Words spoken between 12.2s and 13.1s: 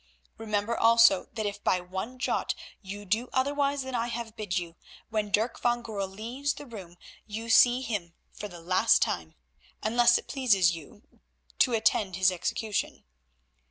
execution.